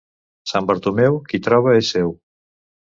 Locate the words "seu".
1.99-2.15